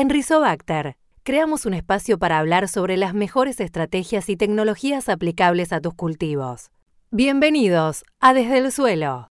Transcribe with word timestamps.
En 0.00 0.10
Rizobacter, 0.10 0.94
creamos 1.24 1.66
un 1.66 1.74
espacio 1.74 2.20
para 2.20 2.38
hablar 2.38 2.68
sobre 2.68 2.96
las 2.96 3.14
mejores 3.14 3.58
estrategias 3.58 4.28
y 4.28 4.36
tecnologías 4.36 5.08
aplicables 5.08 5.72
a 5.72 5.80
tus 5.80 5.92
cultivos. 5.92 6.70
Bienvenidos 7.10 8.04
a 8.20 8.32
Desde 8.32 8.58
el 8.58 8.70
Suelo. 8.70 9.26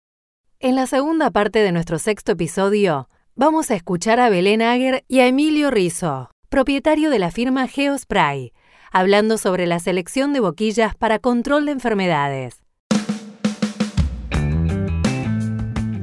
En 0.59 0.75
la 0.75 0.85
segunda 0.85 1.31
parte 1.31 1.59
de 1.59 1.71
nuestro 1.71 1.99
sexto 1.99 2.33
episodio, 2.33 3.07
vamos 3.33 3.71
a 3.71 3.75
escuchar 3.75 4.19
a 4.19 4.29
Belén 4.29 4.61
Ager 4.61 5.05
y 5.08 5.22
a 5.22 5.28
Emilio 5.28 5.72
Rizzo, 5.72 6.31
propietario 6.49 7.12
de 7.12 7.20
la 7.20 7.31
firma 7.31 7.70
Geospray, 7.70 8.52
hablando 8.92 9.38
sobre 9.38 9.68
la 9.68 9.79
selección 9.79 10.34
de 10.34 10.42
boquillas 10.42 10.96
para 10.96 11.20
control 11.20 11.65
de 11.65 11.72
enfermedades. 11.72 12.62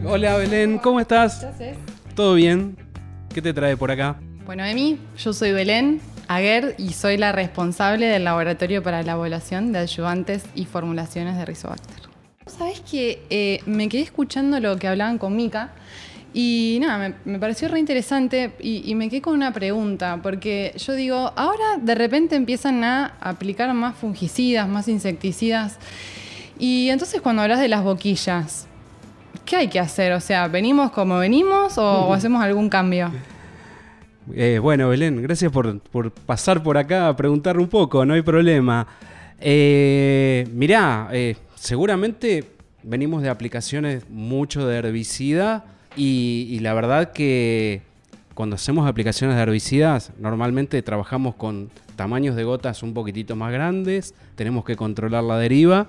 Hola 0.07 0.39
Belén, 0.39 0.79
¿cómo 0.79 1.01
estás? 1.01 1.41
¿Qué 1.41 1.47
haces? 1.49 1.77
¿Todo 2.15 2.33
bien? 2.33 2.79
¿Qué 3.29 3.43
te 3.43 3.53
trae 3.53 3.77
por 3.77 3.91
acá? 3.91 4.19
Bueno, 4.47 4.63
Emi, 4.63 4.99
yo 5.17 5.33
soy 5.33 5.53
Belén 5.53 6.03
Aguer 6.29 6.75
y 6.77 6.93
soy 6.93 7.17
la 7.17 7.33
responsable 7.33 8.05
del 8.05 8.25
laboratorio 8.25 8.83
para 8.83 9.03
la 9.03 9.13
evaluación 9.13 9.73
de 9.73 9.79
ayudantes 9.79 10.45
y 10.55 10.67
formulaciones 10.67 11.39
de 11.39 11.47
Rizobacter. 11.47 12.11
Sabes 12.47 12.81
que 12.81 13.23
eh, 13.31 13.61
me 13.65 13.89
quedé 13.89 14.03
escuchando 14.03 14.61
lo 14.61 14.77
que 14.77 14.87
hablaban 14.87 15.17
con 15.17 15.35
Mika 15.35 15.73
y 16.35 16.77
nada, 16.83 16.99
me, 16.99 17.15
me 17.33 17.39
pareció 17.39 17.69
re 17.69 17.79
interesante 17.79 18.53
y, 18.61 18.83
y 18.85 18.95
me 18.95 19.09
quedé 19.09 19.23
con 19.23 19.33
una 19.33 19.51
pregunta, 19.55 20.21
porque 20.23 20.75
yo 20.77 20.93
digo, 20.93 21.33
ahora 21.37 21.79
de 21.81 21.95
repente 21.95 22.37
empiezan 22.37 22.85
a 22.85 23.15
aplicar 23.21 23.73
más 23.73 23.97
fungicidas, 23.97 24.69
más 24.69 24.89
insecticidas, 24.89 25.79
y 26.59 26.91
entonces 26.91 27.23
cuando 27.23 27.41
hablas 27.41 27.61
de 27.61 27.69
las 27.69 27.83
boquillas, 27.83 28.67
¿qué 29.47 29.57
hay 29.57 29.69
que 29.69 29.81
hacer? 29.81 30.13
O 30.13 30.21
sea, 30.21 30.49
¿venimos 30.49 30.91
como 30.91 31.19
venimos 31.19 31.79
o, 31.79 32.09
o 32.09 32.13
hacemos 32.13 32.43
algún 32.45 32.69
cambio? 32.69 33.11
Eh, 34.33 34.59
bueno, 34.61 34.89
Belén, 34.89 35.21
gracias 35.23 35.53
por, 35.53 36.11
pasar 36.11 36.63
por 36.63 36.79
acá 36.79 37.09
a 37.09 37.17
preguntar 37.17 37.59
un 37.59 37.69
poco, 37.69 38.07
no 38.07 38.15
hay 38.15 38.23
problema. 38.23 38.87
Eh, 39.39 40.49
mirá, 40.53 41.09
eh, 41.13 41.37
seguramente 41.55 42.45
venimos 42.83 43.23
de 43.23 43.29
aplicaciones 43.29 44.09
mucho 44.09 44.67
de 44.67 44.77
herbicida 44.79 45.65
y, 45.97 46.47
y 46.51 46.61
la 46.61 46.73
verdad 46.73 47.13
que 47.13 47.83
cuando 48.35 48.57
hacemos 48.57 48.89
aplicaciones 48.89 49.37
de 49.37 49.43
herbicidas 49.43 50.13
normalmente 50.19 50.81
trabajamos 50.83 51.35
con 51.35 51.71
tamaños 51.95 52.35
de 52.35 52.45
gotas 52.45 52.83
un 52.83 52.95
poquitito 52.95 53.37
más 53.37 53.53
grandes, 53.53 54.15
tenemos 54.37 54.65
que 54.65 54.77
controlar 54.77 55.25
la 55.25 55.39
deriva. 55.39 55.89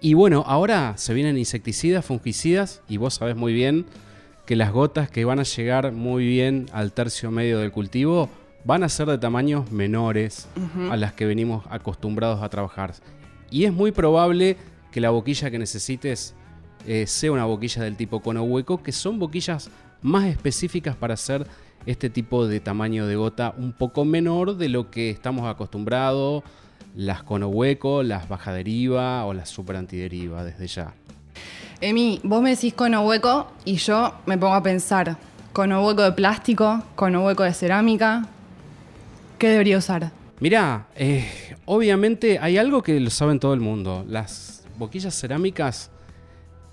Y 0.00 0.14
bueno, 0.14 0.44
ahora 0.46 0.94
se 0.96 1.14
vienen 1.14 1.38
insecticidas, 1.38 2.04
fungicidas 2.04 2.82
y 2.88 2.98
vos 2.98 3.14
sabés 3.14 3.36
muy 3.36 3.52
bien 3.52 3.86
que 4.46 4.56
las 4.56 4.72
gotas 4.72 5.10
que 5.10 5.24
van 5.24 5.40
a 5.40 5.44
llegar 5.44 5.92
muy 5.92 6.26
bien 6.26 6.66
al 6.72 6.92
tercio 6.92 7.30
medio 7.30 7.58
del 7.58 7.72
cultivo 7.72 8.28
van 8.64 8.82
a 8.82 8.88
ser 8.88 9.08
de 9.08 9.18
tamaños 9.18 9.70
menores 9.70 10.48
a 10.90 10.96
las 10.96 11.12
que 11.12 11.26
venimos 11.26 11.64
acostumbrados 11.70 12.42
a 12.42 12.48
trabajar. 12.48 12.94
Y 13.50 13.64
es 13.64 13.72
muy 13.72 13.92
probable 13.92 14.56
que 14.90 15.00
la 15.00 15.10
boquilla 15.10 15.50
que 15.50 15.58
necesites 15.58 16.34
eh, 16.86 17.06
sea 17.06 17.32
una 17.32 17.44
boquilla 17.44 17.82
del 17.82 17.96
tipo 17.96 18.20
cono 18.20 18.42
hueco, 18.42 18.82
que 18.82 18.92
son 18.92 19.18
boquillas 19.18 19.70
más 20.02 20.26
específicas 20.26 20.96
para 20.96 21.14
hacer 21.14 21.46
este 21.86 22.10
tipo 22.10 22.46
de 22.46 22.60
tamaño 22.60 23.06
de 23.06 23.16
gota 23.16 23.54
un 23.58 23.72
poco 23.72 24.04
menor 24.04 24.56
de 24.56 24.68
lo 24.68 24.90
que 24.90 25.10
estamos 25.10 25.48
acostumbrados, 25.48 26.42
las 26.94 27.22
cono 27.22 27.48
hueco, 27.48 28.02
las 28.02 28.28
baja 28.28 28.52
deriva 28.52 29.24
o 29.26 29.34
las 29.34 29.48
super 29.48 29.76
antideriva 29.76 30.44
desde 30.44 30.66
ya. 30.66 30.94
Emi, 31.84 32.18
vos 32.22 32.40
me 32.40 32.48
decís 32.48 32.72
cono 32.72 33.02
hueco 33.02 33.52
y 33.66 33.74
yo 33.74 34.14
me 34.24 34.38
pongo 34.38 34.54
a 34.54 34.62
pensar, 34.62 35.18
cono 35.52 35.84
hueco 35.84 36.00
de 36.00 36.12
plástico, 36.12 36.82
cono 36.94 37.26
hueco 37.26 37.42
de 37.42 37.52
cerámica, 37.52 38.26
¿qué 39.36 39.50
debería 39.50 39.76
usar? 39.76 40.10
Mirá, 40.40 40.86
eh, 40.96 41.28
obviamente 41.66 42.38
hay 42.38 42.56
algo 42.56 42.82
que 42.82 42.98
lo 42.98 43.10
saben 43.10 43.38
todo 43.38 43.52
el 43.52 43.60
mundo. 43.60 44.02
Las 44.08 44.64
boquillas 44.78 45.14
cerámicas 45.14 45.90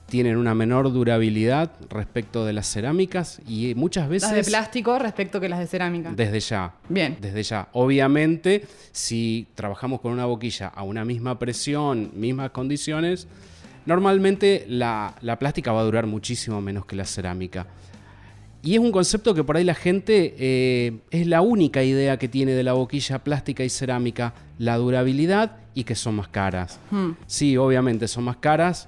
tienen 0.06 0.38
una 0.38 0.56
menor 0.56 0.94
durabilidad 0.94 1.74
respecto 1.90 2.46
de 2.46 2.54
las 2.54 2.72
cerámicas 2.72 3.42
y 3.46 3.76
muchas 3.76 4.08
veces... 4.08 4.30
Las 4.32 4.46
de 4.46 4.50
plástico 4.50 4.98
respecto 4.98 5.42
que 5.42 5.50
las 5.50 5.60
de 5.60 5.68
cerámica. 5.68 6.14
Desde 6.16 6.40
ya. 6.40 6.74
Bien. 6.88 7.18
Desde 7.20 7.44
ya. 7.44 7.68
Obviamente, 7.74 8.66
si 8.94 9.46
trabajamos 9.56 10.00
con 10.00 10.14
una 10.14 10.26
boquilla 10.26 10.68
a 10.68 10.84
una 10.84 11.04
misma 11.04 11.38
presión, 11.38 12.12
mismas 12.14 12.52
condiciones, 12.52 13.28
normalmente 13.86 14.66
la, 14.68 15.16
la 15.22 15.38
plástica 15.40 15.72
va 15.72 15.82
a 15.82 15.84
durar 15.84 16.08
muchísimo 16.08 16.62
menos 16.62 16.86
que 16.86 16.96
la 16.96 17.06
cerámica. 17.06 17.68
Y 18.64 18.76
es 18.76 18.80
un 18.80 18.92
concepto 18.92 19.34
que 19.34 19.44
por 19.44 19.58
ahí 19.58 19.64
la 19.64 19.74
gente 19.74 20.36
eh, 20.38 21.00
es 21.10 21.26
la 21.26 21.42
única 21.42 21.84
idea 21.84 22.18
que 22.18 22.28
tiene 22.28 22.52
de 22.52 22.64
la 22.64 22.74
boquilla 22.74 23.20
plástica 23.20 23.64
y 23.64 23.70
cerámica, 23.70 24.34
la 24.60 24.78
durabilidad 24.78 25.58
y 25.74 25.84
que 25.84 25.96
son 25.96 26.16
más 26.16 26.28
caras. 26.28 26.80
Hmm. 26.92 27.12
Sí, 27.26 27.58
obviamente 27.58 28.08
son 28.08 28.26
más 28.26 28.38
caras. 28.38 28.88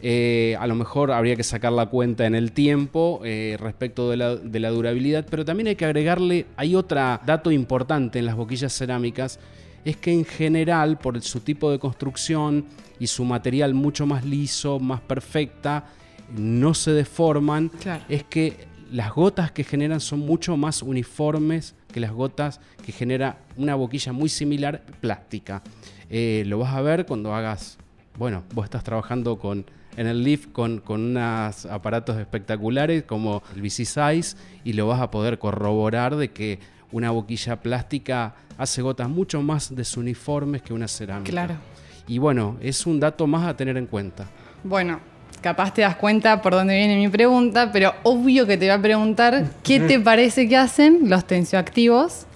Eh, 0.00 0.56
a 0.60 0.68
lo 0.68 0.76
mejor 0.76 1.10
habría 1.10 1.34
que 1.34 1.42
sacar 1.42 1.72
la 1.72 1.86
cuenta 1.86 2.26
en 2.26 2.36
el 2.36 2.52
tiempo 2.52 3.20
eh, 3.24 3.56
respecto 3.58 4.08
de 4.10 4.16
la, 4.16 4.36
de 4.36 4.60
la 4.60 4.70
durabilidad, 4.70 5.26
pero 5.28 5.44
también 5.44 5.66
hay 5.66 5.74
que 5.74 5.86
agregarle, 5.86 6.46
hay 6.56 6.76
otro 6.76 7.00
dato 7.26 7.50
importante 7.50 8.20
en 8.20 8.26
las 8.26 8.36
boquillas 8.36 8.72
cerámicas, 8.72 9.40
es 9.84 9.96
que 9.96 10.12
en 10.12 10.24
general, 10.24 10.98
por 10.98 11.20
su 11.22 11.40
tipo 11.40 11.70
de 11.70 11.78
construcción 11.78 12.66
y 12.98 13.06
su 13.06 13.24
material 13.24 13.74
mucho 13.74 14.06
más 14.06 14.24
liso, 14.24 14.78
más 14.78 15.00
perfecta, 15.00 15.86
no 16.36 16.74
se 16.74 16.90
deforman, 16.92 17.68
Claro. 17.68 18.04
es 18.08 18.24
que 18.24 18.66
las 18.90 19.12
gotas 19.12 19.52
que 19.52 19.64
generan 19.64 20.00
son 20.00 20.20
mucho 20.20 20.56
más 20.56 20.82
uniformes 20.82 21.74
que 21.92 22.00
las 22.00 22.12
gotas 22.12 22.60
que 22.84 22.92
genera 22.92 23.38
una 23.56 23.74
boquilla 23.74 24.12
muy 24.12 24.28
similar 24.28 24.82
plástica. 25.00 25.62
Eh, 26.10 26.42
lo 26.46 26.58
vas 26.58 26.74
a 26.74 26.80
ver 26.82 27.06
cuando 27.06 27.34
hagas, 27.34 27.78
bueno, 28.18 28.44
vos 28.54 28.64
estás 28.64 28.84
trabajando 28.84 29.38
con 29.38 29.64
en 29.96 30.06
el 30.06 30.22
lift 30.22 30.52
con, 30.52 30.78
con 30.80 31.00
unos 31.16 31.66
aparatos 31.66 32.16
espectaculares 32.18 33.02
como 33.02 33.42
el 33.56 33.62
BC 33.62 33.84
Size 33.84 34.36
y 34.64 34.74
lo 34.74 34.86
vas 34.86 35.00
a 35.00 35.10
poder 35.10 35.38
corroborar 35.40 36.14
de 36.16 36.28
que 36.30 36.60
una 36.92 37.10
boquilla 37.10 37.56
plástica 37.56 38.34
hace 38.56 38.82
gotas 38.82 39.08
mucho 39.08 39.40
más 39.42 39.74
desuniformes 39.74 40.62
que 40.62 40.72
una 40.72 40.88
cerámica. 40.88 41.30
Claro. 41.30 41.54
Y 42.06 42.18
bueno, 42.18 42.56
es 42.60 42.86
un 42.86 42.98
dato 42.98 43.26
más 43.26 43.46
a 43.46 43.56
tener 43.56 43.76
en 43.76 43.86
cuenta. 43.86 44.26
Bueno, 44.64 44.98
capaz 45.40 45.74
te 45.74 45.82
das 45.82 45.96
cuenta 45.96 46.40
por 46.42 46.54
dónde 46.54 46.74
viene 46.74 46.96
mi 46.96 47.08
pregunta, 47.08 47.70
pero 47.70 47.94
obvio 48.02 48.46
que 48.46 48.56
te 48.56 48.66
voy 48.66 48.74
a 48.74 48.82
preguntar 48.82 49.44
qué 49.62 49.80
te 49.80 50.00
parece 50.00 50.48
que 50.48 50.56
hacen 50.56 51.08
los 51.08 51.26
tensioactivos 51.26 52.26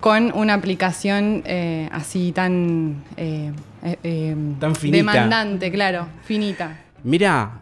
con 0.00 0.32
una 0.36 0.54
aplicación 0.54 1.42
eh, 1.44 1.88
así 1.92 2.32
tan, 2.32 3.02
eh, 3.16 3.52
eh, 4.02 4.36
Tan 4.60 4.74
finita. 4.74 4.98
demandante, 4.98 5.70
claro, 5.70 6.06
finita. 6.24 6.78
Mirá, 7.02 7.60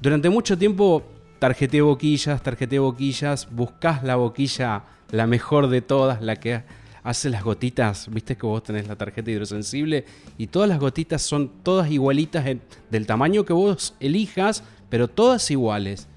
durante 0.00 0.28
mucho 0.30 0.56
tiempo 0.56 1.02
tarjeteé 1.46 1.80
boquillas, 1.80 2.42
tarjeteé 2.42 2.80
boquillas, 2.80 3.48
buscás 3.52 4.02
la 4.02 4.16
boquilla, 4.16 4.82
la 5.12 5.28
mejor 5.28 5.68
de 5.68 5.80
todas, 5.80 6.20
la 6.20 6.34
que 6.34 6.64
hace 7.04 7.30
las 7.30 7.44
gotitas, 7.44 8.08
viste 8.10 8.36
que 8.36 8.46
vos 8.46 8.64
tenés 8.64 8.88
la 8.88 8.96
tarjeta 8.96 9.30
hidrosensible 9.30 10.06
y 10.38 10.48
todas 10.48 10.68
las 10.68 10.80
gotitas 10.80 11.22
son 11.22 11.62
todas 11.62 11.88
igualitas 11.88 12.44
del 12.90 13.06
tamaño 13.06 13.44
que 13.44 13.52
vos 13.52 13.94
elijas, 14.00 14.64
pero 14.88 15.06
todas 15.06 15.48
iguales. 15.52 16.08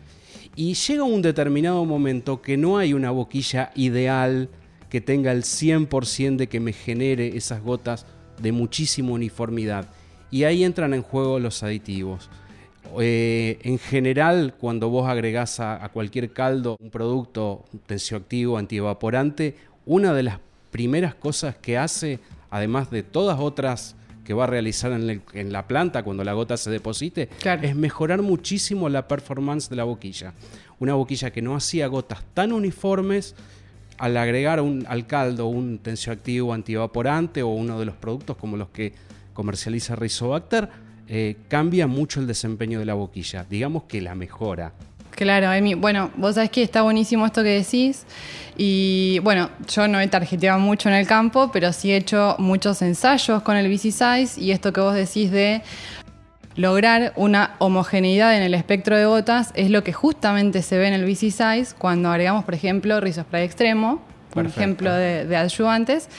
Y 0.55 0.73
llega 0.73 1.03
un 1.03 1.21
determinado 1.21 1.85
momento 1.85 2.41
que 2.41 2.57
no 2.57 2.79
hay 2.79 2.95
una 2.95 3.11
boquilla 3.11 3.69
ideal 3.75 4.49
que 4.89 4.99
tenga 4.99 5.31
el 5.31 5.43
100% 5.43 6.37
de 6.37 6.49
que 6.49 6.59
me 6.59 6.73
genere 6.73 7.37
esas 7.37 7.61
gotas 7.61 8.07
de 8.41 8.51
muchísima 8.51 9.11
uniformidad. 9.11 9.89
Y 10.31 10.45
ahí 10.45 10.63
entran 10.63 10.95
en 10.95 11.03
juego 11.03 11.37
los 11.37 11.61
aditivos. 11.61 12.31
Eh, 12.99 13.59
en 13.63 13.77
general, 13.79 14.55
cuando 14.59 14.89
vos 14.89 15.07
agregás 15.07 15.59
a, 15.59 15.83
a 15.83 15.89
cualquier 15.89 16.31
caldo 16.31 16.75
un 16.79 16.89
producto 16.89 17.65
tensioactivo, 17.85 18.57
antievaporante, 18.57 19.55
una 19.85 20.13
de 20.13 20.23
las 20.23 20.39
primeras 20.71 21.15
cosas 21.15 21.55
que 21.55 21.77
hace, 21.77 22.19
además 22.49 22.89
de 22.91 23.03
todas 23.03 23.39
otras 23.39 23.95
que 24.23 24.33
va 24.33 24.43
a 24.43 24.47
realizar 24.47 24.91
en, 24.91 25.09
el- 25.09 25.21
en 25.33 25.51
la 25.51 25.67
planta 25.67 26.03
cuando 26.03 26.23
la 26.23 26.33
gota 26.33 26.55
se 26.57 26.69
deposite, 26.69 27.27
Claro. 27.41 27.63
es 27.63 27.75
mejorar 27.75 28.21
muchísimo 28.21 28.87
la 28.89 29.07
performance 29.07 29.69
de 29.69 29.75
la 29.75 29.83
boquilla. 29.85 30.33
Una 30.79 30.93
boquilla 30.93 31.31
que 31.31 31.41
no 31.41 31.55
hacía 31.55 31.87
gotas 31.87 32.23
tan 32.33 32.51
uniformes, 32.53 33.35
al 33.97 34.15
agregar 34.17 34.61
un, 34.61 34.85
al 34.87 35.07
caldo 35.07 35.47
un 35.47 35.79
tensioactivo 35.79 36.53
antievaporante 36.53 37.43
o 37.43 37.47
uno 37.49 37.79
de 37.79 37.85
los 37.85 37.95
productos 37.95 38.37
como 38.37 38.55
los 38.55 38.69
que 38.69 38.93
comercializa 39.33 39.95
Rizobacter, 39.95 40.69
eh, 41.11 41.37
cambia 41.47 41.87
mucho 41.87 42.19
el 42.19 42.27
desempeño 42.27 42.77
de 42.77 42.85
la 42.85 42.93
boquilla. 42.93 43.43
Digamos 43.49 43.83
que 43.83 43.99
la 43.99 44.13
mejora. 44.13 44.73
Claro, 45.09 45.51
Emi. 45.51 45.73
Bueno, 45.73 46.11
vos 46.15 46.35
sabés 46.35 46.51
que 46.51 46.61
está 46.61 46.83
buenísimo 46.83 47.25
esto 47.25 47.41
que 47.43 47.49
decís. 47.49 48.05
Y 48.55 49.19
bueno, 49.23 49.49
yo 49.67 49.87
no 49.87 49.99
he 49.99 50.07
tarjeteado 50.07 50.59
mucho 50.59 50.87
en 50.87 50.95
el 50.95 51.07
campo, 51.07 51.49
pero 51.51 51.73
sí 51.73 51.91
he 51.91 51.97
hecho 51.97 52.35
muchos 52.37 52.81
ensayos 52.83 53.41
con 53.41 53.57
el 53.57 53.67
BC 53.67 53.91
Size. 53.91 54.39
Y 54.39 54.51
esto 54.51 54.71
que 54.71 54.81
vos 54.81 54.93
decís 54.93 55.31
de 55.31 55.63
lograr 56.55 57.13
una 57.15 57.55
homogeneidad 57.57 58.37
en 58.37 58.43
el 58.43 58.53
espectro 58.53 58.95
de 58.95 59.05
gotas 59.05 59.51
es 59.55 59.71
lo 59.71 59.83
que 59.83 59.93
justamente 59.93 60.61
se 60.61 60.77
ve 60.77 60.87
en 60.87 60.93
el 60.93 61.05
BC 61.05 61.31
Size 61.31 61.75
cuando 61.77 62.09
agregamos, 62.09 62.45
por 62.45 62.53
ejemplo, 62.53 62.99
rizospray 62.99 63.45
extremo, 63.45 64.01
por 64.33 64.45
ejemplo 64.45 64.93
de, 64.93 65.25
de, 65.25 65.35
adyuvantes. 65.35 66.09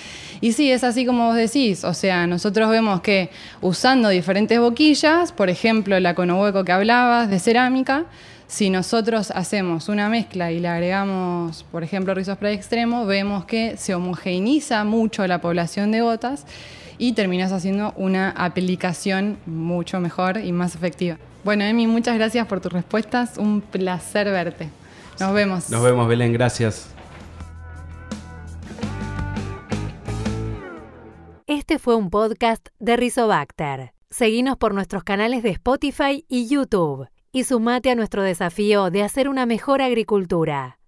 Y 0.41 0.53
sí, 0.53 0.71
es 0.71 0.85
así 0.85 1.07
como 1.07 1.27
vos 1.27 1.37
decís, 1.37 1.85
o 1.85 1.95
sea, 1.95 2.27
nosotros 2.27 2.71
vemos 2.71 3.01
que 3.01 3.31
usando 3.61 4.09
diferentes 4.09 4.59
boquillas, 4.59 5.33
por 5.33 5.51
ejemplo, 5.51 5.99
la 6.01 6.15
conohueco 6.15 6.65
que 6.65 6.73
hablabas 6.73 7.31
de 7.31 7.39
cerámica, 7.39 8.07
si 8.51 8.69
nosotros 8.69 9.31
hacemos 9.31 9.89
una 9.89 10.09
mezcla 10.09 10.51
y 10.51 10.59
le 10.59 10.67
agregamos, 10.67 11.65
por 11.71 11.85
ejemplo, 11.85 12.15
rizospray 12.15 12.53
extremo, 12.53 13.07
vemos 13.07 13.45
que 13.45 13.77
se 13.77 13.95
homogeneiza 13.95 14.83
mucho 14.83 15.25
la 15.29 15.41
población 15.41 15.93
de 15.93 16.01
gotas 16.01 16.47
y 16.99 17.13
terminas 17.13 17.53
haciendo 17.53 17.95
una 17.97 18.31
aplicación 18.31 19.39
mucho 19.47 20.01
mejor 20.01 20.39
y 20.39 20.51
más 20.51 20.75
efectiva. 20.75 21.17
Bueno, 21.45 21.63
Emi, 21.63 21.87
muchas 21.87 22.17
gracias 22.17 22.45
por 22.49 22.61
tus 22.61 22.73
respuestas. 22.73 23.39
Un 23.39 23.61
placer 23.61 24.27
verte. 24.27 24.69
Nos 25.21 25.33
vemos. 25.33 25.71
Nos 25.71 25.83
vemos, 25.83 26.09
Belén. 26.09 26.33
Gracias. 26.33 26.89
Este 31.51 31.81
fue 31.81 31.97
un 31.97 32.11
podcast 32.11 32.69
de 32.79 32.97
Rizobacter. 32.97 33.93
Seguinos 34.09 34.57
por 34.57 34.73
nuestros 34.73 35.03
canales 35.03 35.43
de 35.43 35.51
Spotify 35.51 36.25
y 36.29 36.47
YouTube 36.47 37.09
y 37.33 37.43
sumate 37.43 37.91
a 37.91 37.97
nuestro 37.97 38.23
desafío 38.23 38.93
de 38.93 39.03
hacer 39.03 39.29
una 39.29 39.47
mejor 39.47 39.83
agricultura. 39.83 40.80